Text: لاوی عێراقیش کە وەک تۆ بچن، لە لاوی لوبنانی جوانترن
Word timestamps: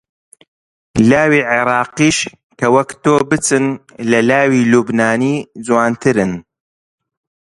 لاوی 1.09 1.41
عێراقیش 1.51 2.17
کە 2.59 2.67
وەک 2.75 2.89
تۆ 3.03 3.15
بچن، 3.29 3.65
لە 4.11 4.19
لاوی 4.29 4.67
لوبنانی 4.71 5.35
جوانترن 5.65 6.33